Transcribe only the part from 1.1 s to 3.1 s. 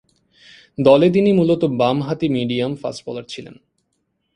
তিনি মূলতঃ বামহাতি মিডিয়াম ফাস্ট